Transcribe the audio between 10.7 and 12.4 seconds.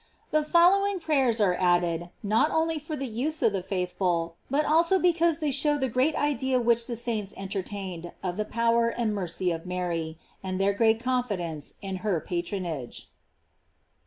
great confidence in her